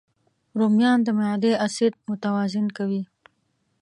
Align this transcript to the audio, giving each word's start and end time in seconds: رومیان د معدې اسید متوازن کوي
رومیان 0.59 0.99
د 1.03 1.09
معدې 1.19 1.53
اسید 1.65 1.93
متوازن 2.07 2.65
کوي 2.77 3.03